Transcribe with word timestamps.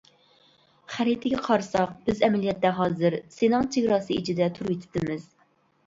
خەرىتىگە 0.93 1.41
قارىساق، 1.49 1.93
بىز 2.09 2.25
ئەمەلىيەتتە 2.29 2.73
ھازىر 2.81 3.21
سىناڭ 3.39 3.71
چېگراسى 3.79 4.21
ئىچىدە 4.21 4.53
تۇرۇۋېتىپتىمىز. 4.61 5.35